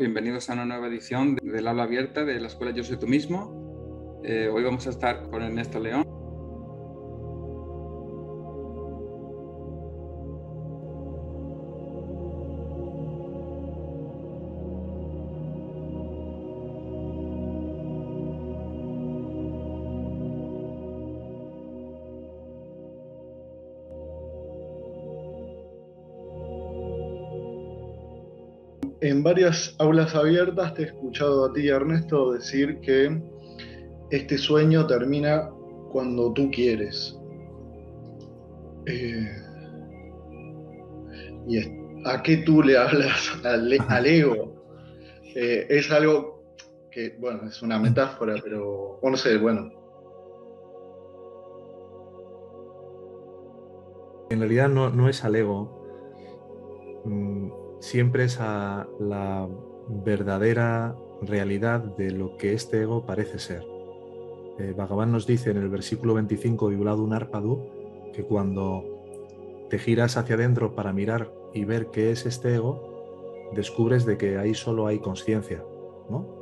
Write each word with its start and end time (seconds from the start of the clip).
Bienvenidos 0.00 0.48
a 0.48 0.52
una 0.52 0.64
nueva 0.64 0.86
edición 0.86 1.34
del 1.42 1.66
aula 1.66 1.82
abierta 1.82 2.24
de 2.24 2.38
la 2.38 2.46
Escuela 2.46 2.72
Yo 2.72 2.84
Soy 2.84 3.00
Tú 3.00 3.08
Mismo. 3.08 4.20
Eh, 4.22 4.48
hoy 4.48 4.62
vamos 4.62 4.86
a 4.86 4.90
estar 4.90 5.28
con 5.28 5.42
Ernesto 5.42 5.80
León. 5.80 6.17
En 29.00 29.22
varias 29.22 29.74
aulas 29.78 30.14
abiertas 30.14 30.74
te 30.74 30.82
he 30.82 30.86
escuchado 30.86 31.46
a 31.46 31.52
ti, 31.52 31.68
Ernesto, 31.68 32.32
decir 32.32 32.80
que 32.80 33.20
este 34.10 34.38
sueño 34.38 34.86
termina 34.86 35.50
cuando 35.92 36.32
tú 36.32 36.50
quieres. 36.50 37.18
Eh, 38.86 39.28
¿Y 41.46 41.58
a 42.04 42.22
qué 42.22 42.38
tú 42.38 42.62
le 42.62 42.76
hablas 42.76 43.40
al, 43.44 44.06
ego? 44.06 44.54
Eh, 45.34 45.66
es 45.68 45.90
algo 45.90 46.42
que, 46.90 47.16
bueno, 47.18 47.48
es 47.48 47.62
una 47.62 47.78
metáfora, 47.78 48.34
pero, 48.42 49.00
no 49.02 49.16
sé, 49.16 49.36
bueno. 49.38 49.70
En 54.30 54.40
realidad 54.40 54.68
no, 54.68 54.90
no 54.90 55.08
es 55.08 55.24
al 55.24 55.36
ego. 55.36 55.78
Mm, 57.04 57.50
siempre 57.80 58.24
es 58.24 58.38
a 58.40 58.86
la 58.98 59.48
verdadera 59.88 60.96
realidad 61.22 61.80
de 61.80 62.10
lo 62.10 62.36
que 62.36 62.52
este 62.52 62.82
ego 62.82 63.06
parece 63.06 63.38
ser. 63.38 63.64
Eh, 64.58 64.74
Bhagavan 64.76 65.12
nos 65.12 65.26
dice 65.26 65.50
en 65.50 65.58
el 65.58 65.68
versículo 65.68 66.14
25 66.14 66.70
de 66.70 66.76
Uladun 66.76 67.12
Arpadu 67.12 68.10
que 68.12 68.24
cuando 68.24 69.66
te 69.70 69.78
giras 69.78 70.16
hacia 70.16 70.34
adentro 70.34 70.74
para 70.74 70.92
mirar 70.92 71.32
y 71.54 71.64
ver 71.64 71.88
qué 71.88 72.10
es 72.10 72.26
este 72.26 72.54
ego, 72.54 73.50
descubres 73.54 74.04
de 74.04 74.18
que 74.18 74.38
ahí 74.38 74.54
solo 74.54 74.86
hay 74.86 74.98
conciencia, 74.98 75.62
¿no? 76.10 76.38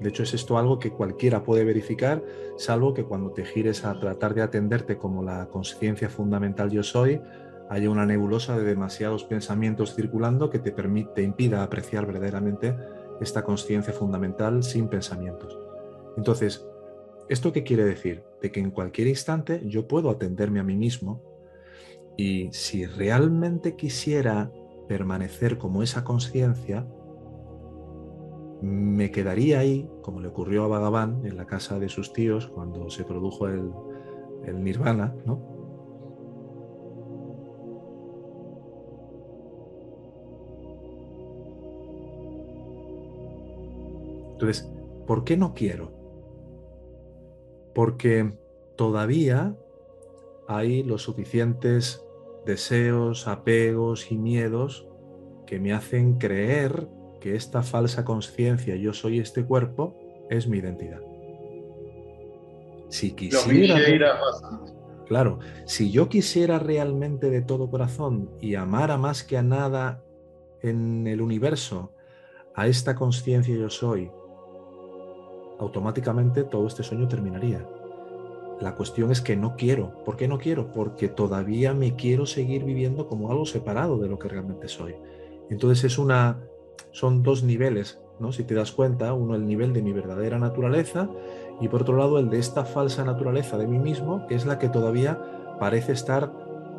De 0.00 0.10
hecho, 0.10 0.22
es 0.22 0.32
esto 0.32 0.58
algo 0.58 0.78
que 0.78 0.92
cualquiera 0.92 1.42
puede 1.42 1.64
verificar, 1.64 2.22
salvo 2.56 2.94
que 2.94 3.04
cuando 3.04 3.32
te 3.32 3.44
gires 3.44 3.84
a 3.84 3.98
tratar 3.98 4.32
de 4.32 4.42
atenderte 4.42 4.96
como 4.96 5.24
la 5.24 5.48
conciencia 5.48 6.08
fundamental 6.08 6.70
yo 6.70 6.84
soy, 6.84 7.20
haya 7.68 7.90
una 7.90 8.06
nebulosa 8.06 8.56
de 8.58 8.64
demasiados 8.64 9.24
pensamientos 9.24 9.94
circulando 9.94 10.50
que 10.50 10.58
te, 10.58 10.72
permite, 10.72 11.22
impida 11.22 11.62
apreciar 11.62 12.06
verdaderamente 12.06 12.76
esta 13.20 13.44
conciencia 13.44 13.92
fundamental 13.92 14.62
sin 14.62 14.88
pensamientos. 14.88 15.58
Entonces, 16.16 16.66
¿esto 17.28 17.52
qué 17.52 17.64
quiere 17.64 17.84
decir? 17.84 18.24
De 18.40 18.50
que 18.50 18.60
en 18.60 18.70
cualquier 18.70 19.08
instante 19.08 19.62
yo 19.66 19.86
puedo 19.86 20.10
atenderme 20.10 20.60
a 20.60 20.64
mí 20.64 20.76
mismo 20.76 21.22
y 22.16 22.48
si 22.52 22.86
realmente 22.86 23.76
quisiera 23.76 24.50
permanecer 24.88 25.58
como 25.58 25.82
esa 25.82 26.04
conciencia, 26.04 26.86
me 28.62 29.10
quedaría 29.12 29.60
ahí, 29.60 29.88
como 30.02 30.20
le 30.20 30.28
ocurrió 30.28 30.64
a 30.64 30.68
Bhagavan 30.68 31.24
en 31.24 31.36
la 31.36 31.46
casa 31.46 31.78
de 31.78 31.88
sus 31.88 32.12
tíos 32.12 32.48
cuando 32.48 32.90
se 32.90 33.04
produjo 33.04 33.46
el 33.46 34.64
nirvana, 34.64 35.14
¿no? 35.26 35.57
Entonces, 44.38 44.70
¿por 45.04 45.24
qué 45.24 45.36
no 45.36 45.52
quiero? 45.52 45.90
Porque 47.74 48.38
todavía 48.76 49.56
hay 50.46 50.84
los 50.84 51.02
suficientes 51.02 52.06
deseos, 52.46 53.26
apegos 53.26 54.12
y 54.12 54.16
miedos 54.16 54.86
que 55.44 55.58
me 55.58 55.72
hacen 55.72 56.18
creer 56.18 56.88
que 57.20 57.34
esta 57.34 57.64
falsa 57.64 58.04
conciencia, 58.04 58.76
yo 58.76 58.92
soy 58.92 59.18
este 59.18 59.44
cuerpo, 59.44 59.96
es 60.30 60.46
mi 60.46 60.58
identidad. 60.58 61.00
Si 62.90 63.10
quisiera... 63.10 63.76
Claro, 65.06 65.40
si 65.64 65.90
yo 65.90 66.08
quisiera 66.08 66.60
realmente 66.60 67.28
de 67.28 67.42
todo 67.42 67.70
corazón 67.70 68.30
y 68.40 68.54
amara 68.54 68.98
más 68.98 69.24
que 69.24 69.36
a 69.36 69.42
nada 69.42 70.04
en 70.62 71.08
el 71.08 71.22
universo 71.22 71.92
a 72.54 72.68
esta 72.68 72.94
conciencia 72.94 73.56
yo 73.56 73.70
soy, 73.70 74.10
automáticamente 75.58 76.44
todo 76.44 76.66
este 76.66 76.82
sueño 76.82 77.08
terminaría. 77.08 77.66
La 78.60 78.74
cuestión 78.74 79.12
es 79.12 79.20
que 79.20 79.36
no 79.36 79.54
quiero. 79.56 80.02
¿Por 80.04 80.16
qué 80.16 80.26
no 80.26 80.38
quiero? 80.38 80.72
Porque 80.72 81.08
todavía 81.08 81.74
me 81.74 81.94
quiero 81.94 82.26
seguir 82.26 82.64
viviendo 82.64 83.06
como 83.06 83.30
algo 83.30 83.46
separado 83.46 83.98
de 83.98 84.08
lo 84.08 84.18
que 84.18 84.28
realmente 84.28 84.68
soy. 84.68 84.96
Entonces 85.48 85.84
es 85.84 85.98
una, 85.98 86.40
son 86.90 87.22
dos 87.22 87.44
niveles, 87.44 88.00
¿no? 88.18 88.32
Si 88.32 88.42
te 88.42 88.54
das 88.54 88.72
cuenta, 88.72 89.12
uno 89.14 89.36
el 89.36 89.46
nivel 89.46 89.72
de 89.72 89.82
mi 89.82 89.92
verdadera 89.92 90.38
naturaleza 90.38 91.08
y 91.60 91.68
por 91.68 91.82
otro 91.82 91.96
lado 91.96 92.18
el 92.18 92.30
de 92.30 92.38
esta 92.38 92.64
falsa 92.64 93.04
naturaleza 93.04 93.58
de 93.58 93.66
mí 93.66 93.78
mismo, 93.78 94.26
que 94.26 94.34
es 94.34 94.44
la 94.44 94.58
que 94.58 94.68
todavía 94.68 95.56
parece 95.60 95.92
estar 95.92 96.32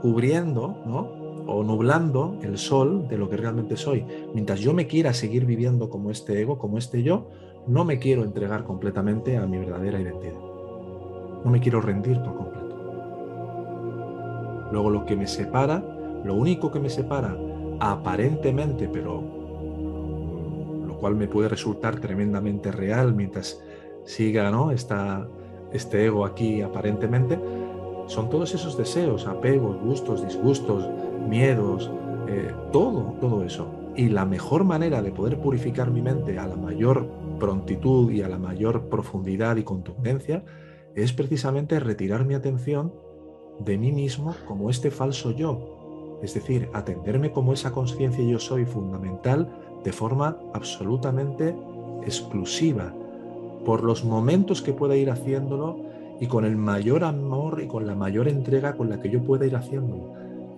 cubriendo, 0.00 0.76
¿no? 0.86 1.23
O 1.46 1.62
nublando 1.62 2.38
el 2.42 2.58
sol 2.58 3.06
de 3.08 3.18
lo 3.18 3.28
que 3.28 3.36
realmente 3.36 3.76
soy. 3.76 4.04
Mientras 4.32 4.60
yo 4.60 4.72
me 4.72 4.86
quiera 4.86 5.12
seguir 5.12 5.44
viviendo 5.44 5.90
como 5.90 6.10
este 6.10 6.40
ego, 6.40 6.58
como 6.58 6.78
este 6.78 7.02
yo, 7.02 7.28
no 7.66 7.84
me 7.84 7.98
quiero 7.98 8.24
entregar 8.24 8.64
completamente 8.64 9.36
a 9.36 9.46
mi 9.46 9.58
verdadera 9.58 10.00
identidad. 10.00 10.38
No 11.44 11.50
me 11.50 11.60
quiero 11.60 11.80
rendir 11.80 12.20
por 12.22 12.36
completo. 12.36 12.64
Luego 14.72 14.90
lo 14.90 15.04
que 15.04 15.16
me 15.16 15.26
separa, 15.26 15.82
lo 16.24 16.34
único 16.34 16.70
que 16.70 16.80
me 16.80 16.88
separa 16.88 17.36
aparentemente, 17.80 18.88
pero 18.88 19.20
mm, 19.20 20.86
lo 20.86 20.96
cual 20.98 21.16
me 21.16 21.28
puede 21.28 21.48
resultar 21.48 22.00
tremendamente 22.00 22.72
real 22.72 23.14
mientras 23.14 23.62
siga 24.04 24.50
¿no? 24.50 24.70
este 24.70 26.04
ego 26.04 26.24
aquí 26.24 26.62
aparentemente, 26.62 27.38
son 28.06 28.30
todos 28.30 28.54
esos 28.54 28.76
deseos, 28.76 29.26
apegos, 29.26 29.76
gustos, 29.82 30.24
disgustos, 30.24 30.88
miedos, 31.28 31.90
eh, 32.28 32.52
todo, 32.72 33.14
todo 33.20 33.44
eso. 33.44 33.66
Y 33.96 34.08
la 34.08 34.24
mejor 34.24 34.64
manera 34.64 35.02
de 35.02 35.12
poder 35.12 35.38
purificar 35.38 35.90
mi 35.90 36.02
mente 36.02 36.38
a 36.38 36.46
la 36.46 36.56
mayor 36.56 37.08
prontitud 37.38 38.10
y 38.10 38.22
a 38.22 38.28
la 38.28 38.38
mayor 38.38 38.88
profundidad 38.88 39.56
y 39.56 39.62
contundencia 39.62 40.44
es 40.94 41.12
precisamente 41.12 41.80
retirar 41.80 42.24
mi 42.24 42.34
atención 42.34 42.92
de 43.58 43.78
mí 43.78 43.92
mismo 43.92 44.34
como 44.46 44.70
este 44.70 44.90
falso 44.90 45.30
yo, 45.30 46.18
es 46.22 46.34
decir, 46.34 46.68
atenderme 46.72 47.30
como 47.30 47.52
esa 47.52 47.72
conciencia 47.72 48.24
yo 48.24 48.38
soy 48.38 48.64
fundamental 48.64 49.48
de 49.84 49.92
forma 49.92 50.38
absolutamente 50.54 51.54
exclusiva, 52.04 52.92
por 53.64 53.82
los 53.82 54.04
momentos 54.04 54.62
que 54.62 54.72
pueda 54.72 54.96
ir 54.96 55.10
haciéndolo 55.10 55.93
y 56.20 56.26
con 56.26 56.44
el 56.44 56.56
mayor 56.56 57.04
amor 57.04 57.60
y 57.62 57.66
con 57.66 57.86
la 57.86 57.94
mayor 57.94 58.28
entrega 58.28 58.76
con 58.76 58.88
la 58.88 59.00
que 59.00 59.10
yo 59.10 59.22
pueda 59.22 59.46
ir 59.46 59.56
haciéndolo. 59.56 60.12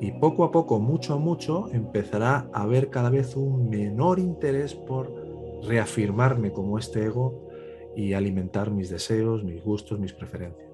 Y 0.00 0.10
poco 0.12 0.44
a 0.44 0.50
poco, 0.50 0.80
mucho 0.80 1.14
a 1.14 1.18
mucho, 1.18 1.68
empezará 1.72 2.48
a 2.52 2.62
haber 2.62 2.90
cada 2.90 3.10
vez 3.10 3.36
un 3.36 3.70
menor 3.70 4.18
interés 4.18 4.74
por 4.74 5.12
reafirmarme 5.62 6.52
como 6.52 6.78
este 6.78 7.04
ego 7.04 7.48
y 7.94 8.14
alimentar 8.14 8.70
mis 8.70 8.90
deseos, 8.90 9.44
mis 9.44 9.62
gustos, 9.62 10.00
mis 10.00 10.12
preferencias. 10.12 10.71